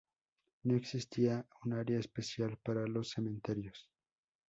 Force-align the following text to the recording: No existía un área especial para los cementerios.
No 0.63 0.75
existía 0.75 1.45
un 1.63 1.73
área 1.73 1.99
especial 1.99 2.57
para 2.63 2.87
los 2.87 3.11
cementerios. 3.11 3.87